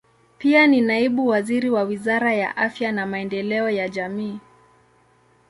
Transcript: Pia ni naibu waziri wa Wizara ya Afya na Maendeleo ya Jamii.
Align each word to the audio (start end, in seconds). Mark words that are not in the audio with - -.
Pia 0.37 0.67
ni 0.67 0.81
naibu 0.81 1.27
waziri 1.27 1.69
wa 1.69 1.81
Wizara 1.83 2.33
ya 2.33 2.57
Afya 2.57 2.91
na 2.91 3.05
Maendeleo 3.05 3.69
ya 3.69 3.89
Jamii. 3.89 4.39